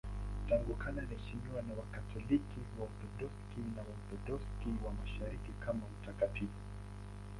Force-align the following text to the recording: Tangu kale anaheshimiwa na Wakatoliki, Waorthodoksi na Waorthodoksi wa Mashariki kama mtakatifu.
Tangu 0.49 0.73
kale 0.75 1.01
anaheshimiwa 1.01 1.61
na 1.61 1.73
Wakatoliki, 1.73 2.59
Waorthodoksi 2.79 3.59
na 3.75 3.81
Waorthodoksi 3.81 4.83
wa 4.85 4.91
Mashariki 4.93 5.51
kama 5.59 5.81
mtakatifu. 6.01 6.61